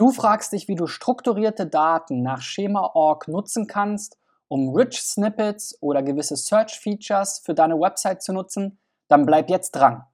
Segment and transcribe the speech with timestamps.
[0.00, 4.16] Du fragst dich, wie du strukturierte Daten nach Schema.org nutzen kannst,
[4.48, 8.78] um Rich Snippets oder gewisse Search Features für deine Website zu nutzen?
[9.08, 10.04] Dann bleib jetzt dran.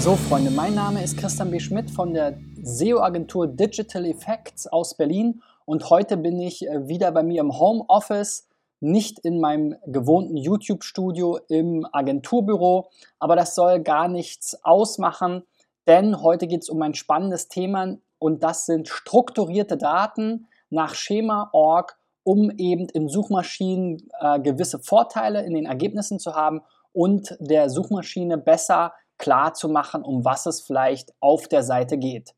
[0.00, 1.60] So, Freunde, mein Name ist Christian B.
[1.60, 7.22] Schmidt von der SEO-Agentur Digital Effects aus Berlin und heute bin ich äh, wieder bei
[7.22, 8.48] mir im Homeoffice
[8.80, 15.44] nicht in meinem gewohnten YouTube-Studio im Agenturbüro, aber das soll gar nichts ausmachen,
[15.86, 21.96] denn heute geht es um ein spannendes Thema und das sind strukturierte Daten nach Schema.org,
[22.22, 26.62] um eben in Suchmaschinen äh, gewisse Vorteile in den Ergebnissen zu haben
[26.92, 32.34] und der Suchmaschine besser klar zu machen, um was es vielleicht auf der Seite geht.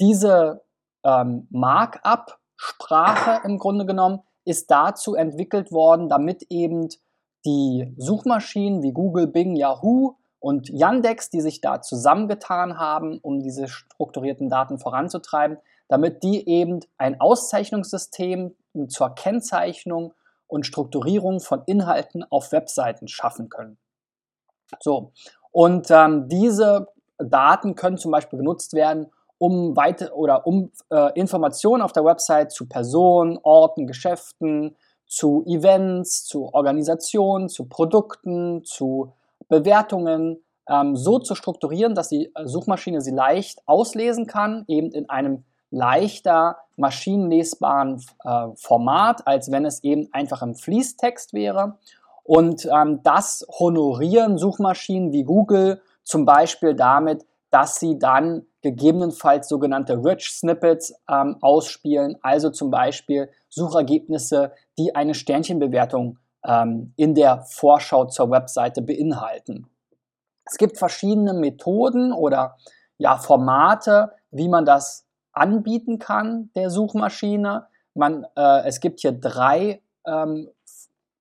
[0.00, 0.62] Diese
[1.04, 6.88] ähm, Markup-Sprache im Grunde genommen ist dazu entwickelt worden, damit eben
[7.44, 13.68] die Suchmaschinen wie Google, Bing, Yahoo und Yandex, die sich da zusammengetan haben, um diese
[13.68, 18.54] strukturierten Daten voranzutreiben, damit die eben ein Auszeichnungssystem
[18.88, 20.14] zur Kennzeichnung
[20.46, 23.76] und Strukturierung von Inhalten auf Webseiten schaffen können.
[24.80, 25.12] So,
[25.52, 31.82] und ähm, diese Daten können zum Beispiel genutzt werden, um weite oder um äh, Informationen
[31.82, 39.12] auf der Website zu Personen, Orten, Geschäften, zu Events, zu Organisationen, zu Produkten, zu
[39.48, 45.44] Bewertungen ähm, so zu strukturieren, dass die Suchmaschine sie leicht auslesen kann, eben in einem
[45.70, 51.78] leichter maschinenlesbaren äh, Format, als wenn es eben einfach im Fließtext wäre.
[52.24, 60.04] Und ähm, das honorieren Suchmaschinen wie Google zum Beispiel damit, dass sie dann gegebenenfalls sogenannte
[60.04, 68.06] Rich Snippets ähm, ausspielen, also zum Beispiel Suchergebnisse, die eine Sternchenbewertung ähm, in der Vorschau
[68.06, 69.68] zur Webseite beinhalten.
[70.44, 72.56] Es gibt verschiedene Methoden oder
[72.96, 77.66] ja, Formate, wie man das anbieten kann der Suchmaschine.
[77.94, 80.50] Man, äh, es gibt hier drei ähm,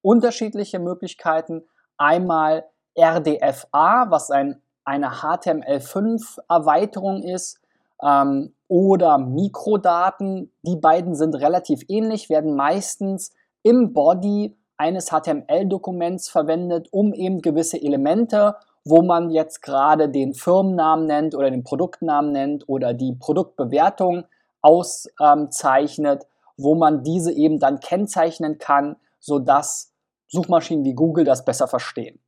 [0.02, 1.68] unterschiedliche Möglichkeiten.
[1.98, 2.66] Einmal
[2.98, 7.60] RDFA, was ein eine HTML5-Erweiterung ist
[8.02, 10.54] ähm, oder Mikrodaten.
[10.64, 13.34] Die beiden sind relativ ähnlich, werden meistens
[13.64, 18.56] im Body eines HTML-Dokuments verwendet, um eben gewisse Elemente,
[18.86, 24.24] wo man jetzt gerade den Firmennamen nennt oder den Produktnamen nennt oder die Produktbewertung
[24.62, 26.26] auszeichnet,
[26.56, 29.92] wo man diese eben dann kennzeichnen kann, sodass
[30.30, 32.22] Suchmaschinen wie Google das besser verstehen.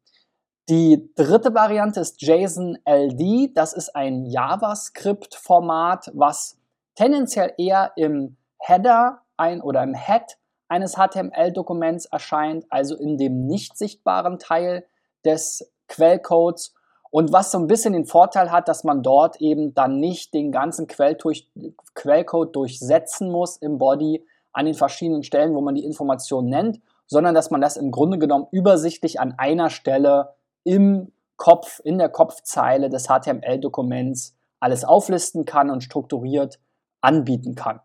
[0.69, 3.57] Die dritte Variante ist JSON-LD.
[3.57, 6.59] Das ist ein JavaScript-Format, was
[6.93, 10.37] tendenziell eher im Header ein oder im Head
[10.67, 14.85] eines HTML-Dokuments erscheint, also in dem nicht sichtbaren Teil
[15.25, 16.75] des Quellcodes
[17.09, 20.51] und was so ein bisschen den Vorteil hat, dass man dort eben dann nicht den
[20.51, 26.79] ganzen Quellcode durchsetzen muss im Body an den verschiedenen Stellen, wo man die Information nennt,
[27.07, 30.35] sondern dass man das im Grunde genommen übersichtlich an einer Stelle
[30.69, 36.59] im Kopf, in der Kopfzeile des HTML-Dokuments alles auflisten kann und strukturiert
[37.01, 37.79] anbieten kann.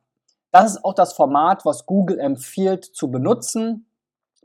[0.50, 3.86] Das ist auch das Format, was Google empfiehlt zu benutzen.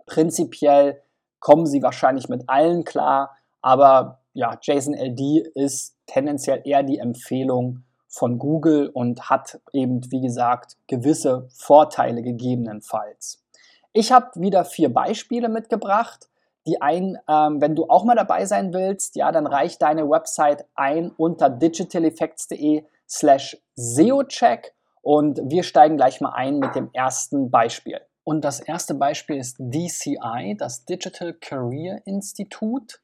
[0.06, 1.02] Prinzipiell
[1.42, 8.40] kommen sie wahrscheinlich mit allen klar, aber ja, JSON-LD ist tendenziell eher die Empfehlung von
[8.40, 13.44] Google und hat eben, wie gesagt, gewisse Vorteile gegebenenfalls.
[13.92, 16.30] Ich habe wieder vier Beispiele mitgebracht
[16.68, 20.66] die ein, ähm, wenn du auch mal dabei sein willst, ja, dann reich deine Website
[20.76, 28.02] ein unter digitaleffects.de slash SEOcheck und wir steigen gleich mal ein mit dem ersten Beispiel.
[28.24, 32.98] Und das erste Beispiel ist DCI, das Digital Career Institute.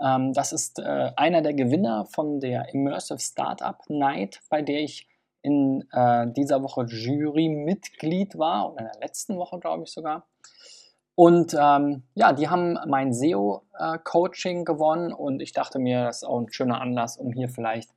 [0.00, 5.08] Ähm, das ist äh, einer der Gewinner von der Immersive Startup Night, bei der ich
[5.40, 10.26] in äh, dieser Woche Jurymitglied war, oder in der letzten Woche, glaube ich sogar.
[11.16, 16.24] Und ähm, ja, die haben mein SEO-Coaching äh, gewonnen und ich dachte mir, das ist
[16.24, 17.90] auch ein schöner Anlass, um hier vielleicht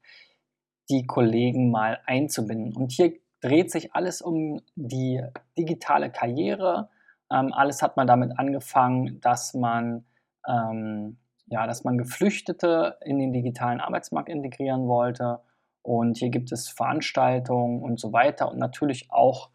[0.89, 2.75] die Kollegen mal einzubinden.
[2.77, 5.21] Und hier dreht sich alles um die
[5.57, 6.89] digitale Karriere.
[7.30, 10.06] Ähm, alles hat mal damit angefangen, dass man,
[10.48, 11.18] ähm,
[11.48, 15.42] ja, dass man Geflüchtete in den digitalen Arbeitsmarkt integrieren wollte.
[15.81, 19.50] Und hier gibt es Veranstaltungen und so weiter und natürlich auch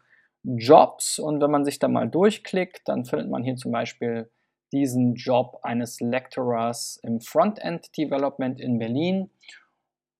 [0.45, 4.29] Jobs und wenn man sich da mal durchklickt, dann findet man hier zum Beispiel
[4.71, 9.29] diesen Job eines Lecturers im Frontend Development in Berlin.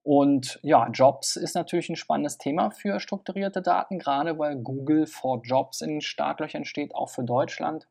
[0.03, 5.41] Und ja, Jobs ist natürlich ein spannendes Thema für strukturierte Daten, gerade weil Google for
[5.43, 7.87] Jobs in den Startlöchern steht, auch für Deutschland.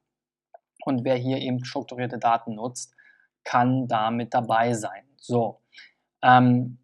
[0.85, 2.95] Und wer hier eben strukturierte Daten nutzt,
[3.43, 5.05] kann damit dabei sein.
[5.19, 5.61] So,
[6.23, 6.79] ähm,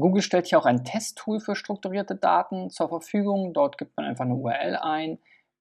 [0.00, 3.52] Google stellt hier auch ein Testtool für strukturierte Daten zur Verfügung.
[3.52, 5.18] Dort gibt man einfach eine URL ein.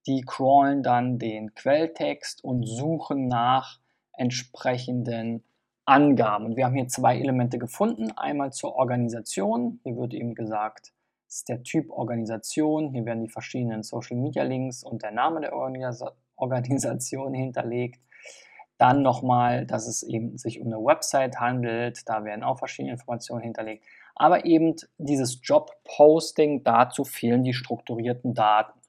[0.07, 3.79] Die crawlen dann den Quelltext und suchen nach
[4.13, 5.43] entsprechenden
[5.85, 6.45] Angaben.
[6.45, 8.11] Und wir haben hier zwei Elemente gefunden.
[8.15, 9.79] Einmal zur Organisation.
[9.83, 10.93] Hier wird eben gesagt,
[11.27, 12.91] ist der Typ Organisation.
[12.91, 17.99] Hier werden die verschiedenen Social Media Links und der Name der Organisa Organisation hinterlegt.
[18.77, 22.07] Dann nochmal, dass es eben sich um eine Website handelt.
[22.07, 23.83] Da werden auch verschiedene Informationen hinterlegt.
[24.15, 28.79] Aber eben dieses Job-Posting, dazu fehlen die strukturierten Daten.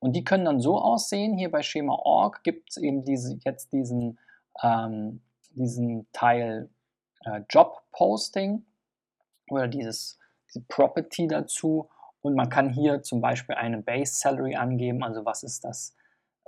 [0.00, 1.36] Und die können dann so aussehen.
[1.36, 4.18] Hier bei Schema.org gibt es eben diese, jetzt diesen,
[4.62, 6.70] ähm, diesen Teil
[7.24, 8.64] äh, Job-Posting
[9.50, 10.18] oder dieses
[10.54, 11.88] die Property dazu.
[12.22, 15.94] Und man kann hier zum Beispiel eine Base Salary angeben, also was ist das,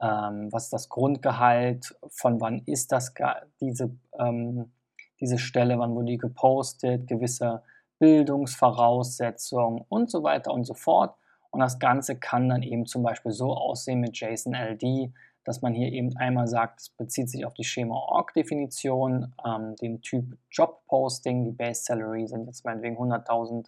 [0.01, 3.15] ähm, was ist das Grundgehalt, von wann ist das
[3.61, 4.73] diese, ähm,
[5.21, 7.63] diese Stelle, wann wurde die gepostet, gewisse
[8.03, 11.15] Bildungsvoraussetzungen und so weiter und so fort.
[11.51, 15.13] Und das Ganze kann dann eben zum Beispiel so aussehen mit JSON-LD,
[15.45, 20.37] dass man hier eben einmal sagt, es bezieht sich auf die Schema-Org-Definition, ähm, den Typ
[20.51, 23.67] Job-Posting, die Base Salary sind jetzt meinetwegen 100.000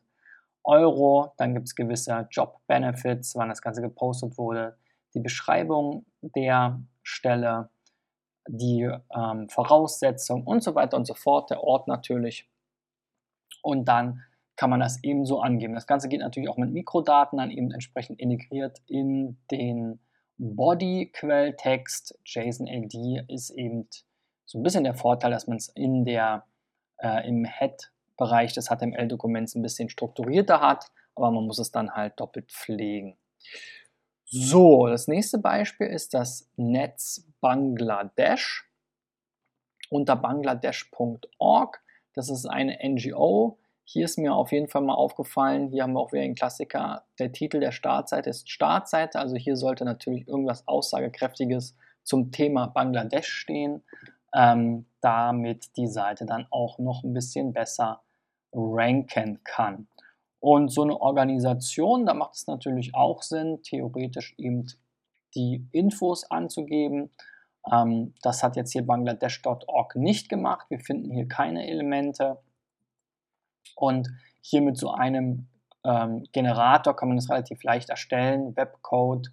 [0.65, 1.33] Euro.
[1.37, 4.77] Dann gibt es gewisse Job-Benefits, wann das Ganze gepostet wurde,
[5.15, 7.69] die Beschreibung der Stelle,
[8.49, 12.49] die ähm, Voraussetzung und so weiter und so fort, der Ort natürlich.
[13.63, 14.23] Und dann
[14.57, 15.75] kann man das ebenso angeben.
[15.75, 19.99] Das Ganze geht natürlich auch mit Mikrodaten dann eben entsprechend integriert in den
[20.39, 22.19] Body-Quelltext.
[22.25, 23.89] JSON-LD ist eben
[24.45, 26.47] so ein bisschen der Vorteil, dass man es in der,
[26.99, 31.91] äh, im Head Bereich des HTML-Dokuments ein bisschen strukturierter hat, aber man muss es dann
[31.91, 33.17] halt doppelt pflegen.
[34.25, 38.71] So, das nächste Beispiel ist das Netz Bangladesch
[39.91, 41.84] unter bangladesh.org.
[42.15, 43.59] Das ist eine NGO.
[43.85, 47.05] Hier ist mir auf jeden Fall mal aufgefallen, hier haben wir auch wieder einen Klassiker,
[47.19, 53.29] der Titel der Startseite ist Startseite, also hier sollte natürlich irgendwas Aussagekräftiges zum Thema Bangladesch
[53.29, 53.83] stehen
[54.35, 58.03] ähm, damit die Seite dann auch noch ein bisschen besser
[58.53, 59.87] ranken kann.
[60.41, 64.67] Und so eine Organisation, da macht es natürlich auch Sinn, theoretisch eben
[65.35, 67.11] die Infos anzugeben.
[67.71, 70.67] Ähm, das hat jetzt hier bangladesh.org nicht gemacht.
[70.69, 72.39] Wir finden hier keine Elemente.
[73.77, 74.09] Und
[74.41, 75.49] hier mit so einem
[75.85, 78.57] ähm, Generator kann man das relativ leicht erstellen.
[78.57, 79.31] Webcode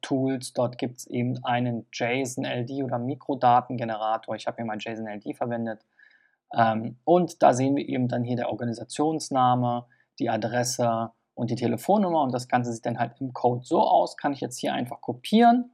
[0.00, 0.52] .tools.
[0.52, 4.34] Dort gibt es eben einen JSON-LD oder Mikrodatengenerator.
[4.36, 5.84] Ich habe hier mal JSON-LD verwendet.
[6.54, 9.86] Ähm, und da sehen wir eben dann hier der Organisationsname,
[10.18, 12.22] die Adresse und die Telefonnummer.
[12.22, 14.16] Und das Ganze sieht dann halt im Code so aus.
[14.16, 15.72] Kann ich jetzt hier einfach kopieren,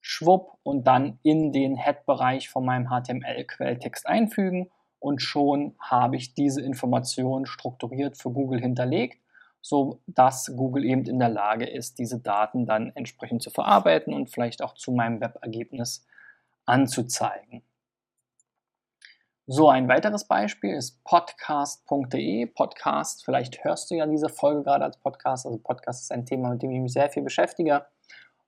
[0.00, 4.70] schwupp und dann in den Head-Bereich von meinem HTML-Quelltext einfügen.
[4.98, 9.20] Und schon habe ich diese Information strukturiert für Google hinterlegt
[9.62, 14.30] so dass Google eben in der Lage ist, diese Daten dann entsprechend zu verarbeiten und
[14.30, 16.06] vielleicht auch zu meinem Webergebnis
[16.66, 17.62] anzuzeigen.
[19.46, 22.46] So, ein weiteres Beispiel ist podcast.de.
[22.46, 25.44] Podcast, vielleicht hörst du ja diese Folge gerade als Podcast.
[25.44, 27.84] Also Podcast ist ein Thema, mit dem ich mich sehr viel beschäftige.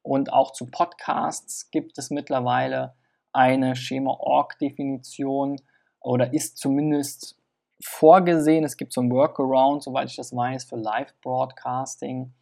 [0.03, 2.95] Und auch zu Podcasts gibt es mittlerweile
[3.33, 5.61] eine Schema-Org-Definition
[6.01, 7.37] oder ist zumindest
[7.81, 8.65] vorgesehen.
[8.65, 12.33] Es gibt so ein Workaround, soweit ich das weiß, für Live-Broadcasting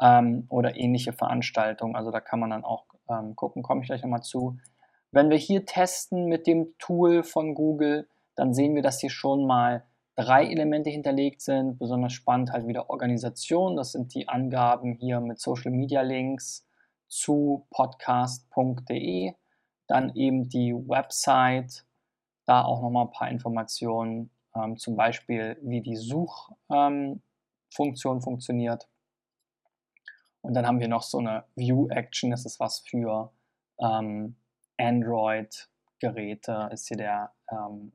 [0.00, 1.96] ähm, oder ähnliche Veranstaltungen.
[1.96, 4.58] Also da kann man dann auch ähm, gucken, komme ich gleich nochmal zu.
[5.10, 9.46] Wenn wir hier testen mit dem Tool von Google, dann sehen wir, dass hier schon
[9.46, 9.84] mal
[10.16, 11.78] drei Elemente hinterlegt sind.
[11.78, 13.76] Besonders spannend halt wieder Organisation.
[13.76, 16.66] Das sind die Angaben hier mit Social Media Links
[17.08, 19.34] zu podcast.de.
[19.86, 21.84] Dann eben die Website.
[22.46, 27.22] Da auch nochmal ein paar Informationen ähm, zum Beispiel wie die Suchfunktion
[28.16, 28.88] ähm, funktioniert.
[30.42, 33.32] Und dann haben wir noch so eine View-Action, das ist was für
[33.80, 34.36] ähm,
[34.78, 37.92] Android-Geräte, ist hier der ähm,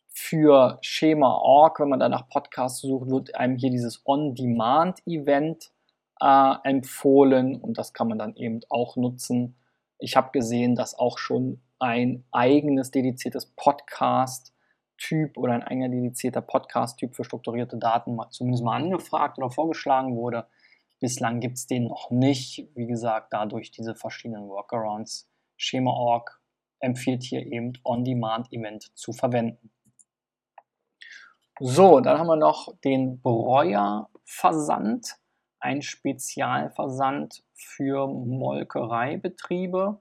[0.08, 5.70] für Schema.org, wenn man da nach Podcasts sucht, wird einem hier dieses On-Demand-Event
[6.20, 9.56] äh, empfohlen und das kann man dann eben auch nutzen.
[9.99, 17.14] Ich habe gesehen, dass auch schon ein eigenes dediziertes Podcast-Typ oder ein eigener dedizierter Podcast-Typ
[17.14, 20.47] für strukturierte Daten mal, zumindest mal angefragt oder vorgeschlagen wurde.
[21.00, 22.69] Bislang gibt es den noch nicht.
[22.75, 25.28] Wie gesagt, dadurch diese verschiedenen Workarounds.
[25.57, 26.40] Schema.org
[26.81, 29.71] empfiehlt hier eben On-Demand-Event zu verwenden.
[31.61, 35.17] So, dann haben wir noch den Breuer-Versand,
[35.59, 40.00] ein Spezialversand für Molkereibetriebe.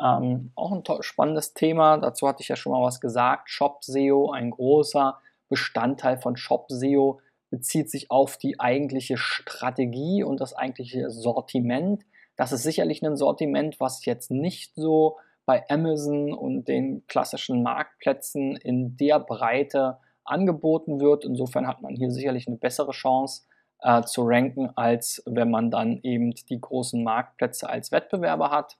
[0.00, 3.50] Ähm, auch ein spannendes Thema, dazu hatte ich ja schon mal was gesagt.
[3.50, 5.18] Shop SEO, ein großer
[5.48, 7.20] Bestandteil von Shop SEO,
[7.52, 12.02] bezieht sich auf die eigentliche Strategie und das eigentliche Sortiment.
[12.34, 18.56] Das ist sicherlich ein Sortiment, was jetzt nicht so bei Amazon und den klassischen Marktplätzen
[18.56, 21.26] in der Breite angeboten wird.
[21.26, 23.42] Insofern hat man hier sicherlich eine bessere Chance
[23.80, 28.78] äh, zu ranken, als wenn man dann eben die großen Marktplätze als Wettbewerber hat.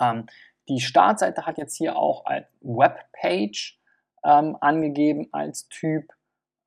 [0.00, 0.26] Ähm,
[0.68, 3.80] die Startseite hat jetzt hier auch als Webpage
[4.22, 6.13] ähm, angegeben als Typ.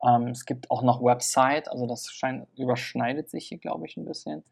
[0.03, 4.05] Ähm, es gibt auch noch Website, also das scheint, überschneidet sich hier, glaube ich, ein
[4.05, 4.43] bisschen.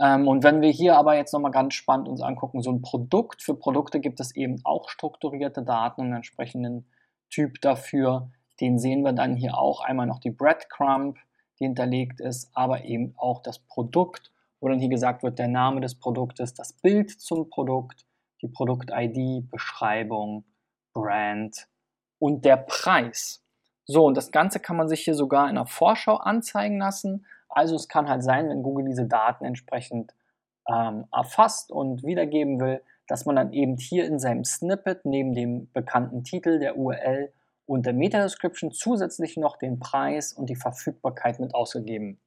[0.00, 3.42] Ähm, und wenn wir hier aber jetzt nochmal ganz spannend uns angucken, so ein Produkt,
[3.42, 6.86] für Produkte gibt es eben auch strukturierte Daten und entsprechenden
[7.30, 8.30] Typ dafür.
[8.60, 11.18] Den sehen wir dann hier auch einmal noch die Breadcrumb,
[11.58, 15.80] die hinterlegt ist, aber eben auch das Produkt, wo dann hier gesagt wird, der Name
[15.80, 18.06] des Produktes, das Bild zum Produkt,
[18.42, 20.44] die Produkt-ID, Beschreibung,
[20.92, 21.68] Brand
[22.18, 23.42] und der Preis.
[23.86, 27.24] So, und das Ganze kann man sich hier sogar in der Vorschau anzeigen lassen.
[27.48, 30.12] Also es kann halt sein, wenn Google diese Daten entsprechend
[30.68, 35.70] ähm, erfasst und wiedergeben will, dass man dann eben hier in seinem Snippet neben dem
[35.72, 37.32] bekannten Titel, der URL
[37.64, 42.18] und der Meta-Description zusätzlich noch den Preis und die Verfügbarkeit mit ausgegeben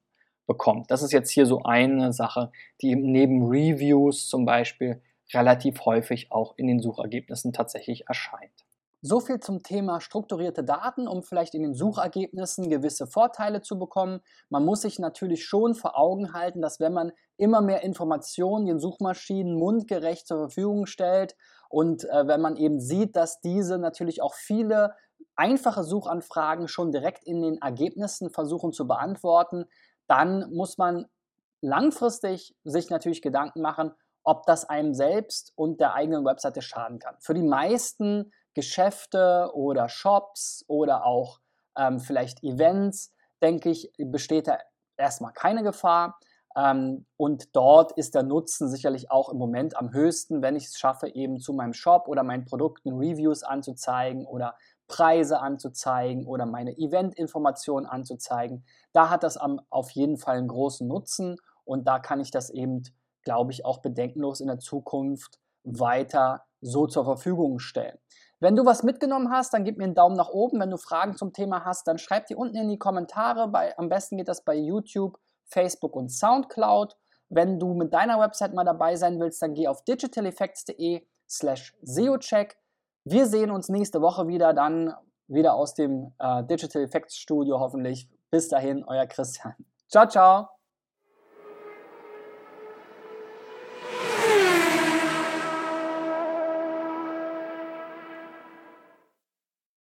[0.46, 0.90] bekommt.
[0.90, 2.50] Das ist jetzt hier so eine Sache,
[2.80, 5.00] die neben Reviews zum Beispiel
[5.32, 8.64] relativ häufig auch in den Suchergebnissen tatsächlich erscheint.
[9.02, 14.20] So viel zum Thema strukturierte Daten, um vielleicht in den Suchergebnissen gewisse Vorteile zu bekommen.
[14.50, 18.78] Man muss sich natürlich schon vor Augen halten, dass wenn man immer mehr Informationen den
[18.78, 21.34] Suchmaschinen mundgerecht zur Verfügung stellt
[21.70, 24.94] und äh, wenn man eben sieht, dass diese natürlich auch viele
[25.34, 29.64] einfache Suchanfragen schon direkt in den Ergebnissen versuchen zu beantworten,
[30.08, 31.06] dann muss man
[31.62, 33.92] langfristig sich natürlich Gedanken machen,
[34.22, 37.16] ob das einem selbst und der eigenen Webseite schaden kann.
[37.20, 41.40] Für die meisten Geschäfte oder Shops oder auch
[41.76, 44.58] ähm, vielleicht Events, denke ich, besteht da
[44.96, 46.18] erstmal keine Gefahr.
[46.56, 50.78] Ähm, und dort ist der Nutzen sicherlich auch im Moment am höchsten, wenn ich es
[50.78, 54.56] schaffe, eben zu meinem Shop oder meinen Produkten Reviews anzuzeigen oder
[54.88, 58.64] Preise anzuzeigen oder meine Event-Informationen anzuzeigen.
[58.92, 62.50] Da hat das am, auf jeden Fall einen großen Nutzen und da kann ich das
[62.50, 62.82] eben,
[63.22, 67.98] glaube ich, auch bedenkenlos in der Zukunft weiter so zur Verfügung stellen.
[68.40, 70.60] Wenn du was mitgenommen hast, dann gib mir einen Daumen nach oben.
[70.60, 73.48] Wenn du Fragen zum Thema hast, dann schreib die unten in die Kommentare.
[73.48, 76.96] Bei, am besten geht das bei YouTube, Facebook und Soundcloud.
[77.28, 82.56] Wenn du mit deiner Website mal dabei sein willst, dann geh auf digitaleffects.de slash SEOcheck.
[83.04, 84.94] Wir sehen uns nächste Woche wieder, dann
[85.28, 88.08] wieder aus dem äh, Digital Effects Studio hoffentlich.
[88.30, 89.54] Bis dahin, euer Christian.
[89.88, 90.59] Ciao, ciao.